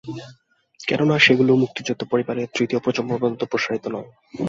[0.79, 4.09] কেননা, সেগুলো মুক্তিযোদ্ধা পরিবারের তৃতীয় প্রজন্ম পর্যন্ত প্রসারিত নয়।